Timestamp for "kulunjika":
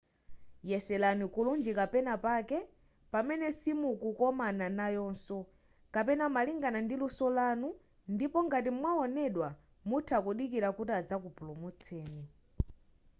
1.33-1.83